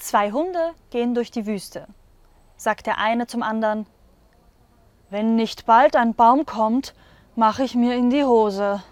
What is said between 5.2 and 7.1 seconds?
nicht bald ein Baum kommt,